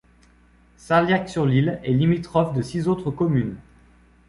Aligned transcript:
Sarliac-sur-l'Isle 0.77 1.79
est 1.83 1.93
limitrophe 1.93 2.55
de 2.55 2.63
six 2.63 2.87
autres 2.87 3.11
communes. 3.11 3.55